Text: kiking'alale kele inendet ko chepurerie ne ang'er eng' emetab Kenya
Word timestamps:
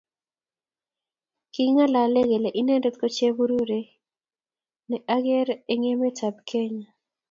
kiking'alale 1.53 2.21
kele 2.29 2.49
inendet 2.59 2.95
ko 3.01 3.07
chepurerie 3.15 3.91
ne 4.89 4.97
ang'er 5.15 5.47
eng' 5.71 5.87
emetab 5.93 6.35
Kenya 6.49 6.89